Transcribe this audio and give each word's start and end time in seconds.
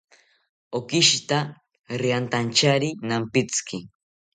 Okishita 0.77 1.37
riantanchari 2.01 2.89
nampitziki 3.07 3.77